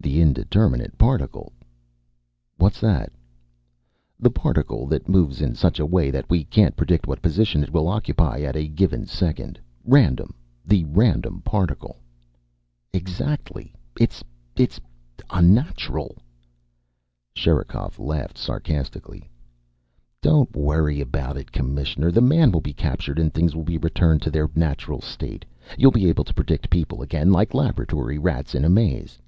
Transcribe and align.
"The 0.00 0.20
indeterminate 0.20 0.98
particle." 0.98 1.52
"What's 2.56 2.80
that?" 2.80 3.12
"The 4.18 4.28
particle 4.28 4.84
that 4.88 5.08
moves 5.08 5.40
in 5.40 5.54
such 5.54 5.78
a 5.78 5.86
way 5.86 6.10
that 6.10 6.28
we 6.28 6.42
can't 6.42 6.74
predict 6.74 7.06
what 7.06 7.22
position 7.22 7.62
it 7.62 7.70
will 7.72 7.86
occupy 7.86 8.40
at 8.40 8.56
a 8.56 8.66
given 8.66 9.06
second. 9.06 9.60
Random. 9.84 10.34
The 10.66 10.84
random 10.86 11.40
particle." 11.42 12.00
"Exactly. 12.92 13.72
It's 14.00 14.24
it's 14.56 14.80
unnatural." 15.30 16.16
Sherikov 17.36 18.00
laughed 18.00 18.38
sarcastically. 18.38 19.30
"Don't 20.20 20.56
worry 20.56 21.00
about 21.00 21.36
it, 21.36 21.52
Commissioner. 21.52 22.10
The 22.10 22.20
man 22.20 22.50
will 22.50 22.60
be 22.60 22.72
captured 22.72 23.20
and 23.20 23.32
things 23.32 23.54
will 23.54 23.62
return 23.62 24.18
to 24.18 24.32
their 24.32 24.50
natural 24.56 25.00
state. 25.00 25.44
You'll 25.78 25.92
be 25.92 26.08
able 26.08 26.24
to 26.24 26.34
predict 26.34 26.70
people 26.70 27.02
again, 27.02 27.30
like 27.30 27.54
laboratory 27.54 28.18
rats 28.18 28.56
in 28.56 28.64
a 28.64 28.68
maze. 28.68 29.20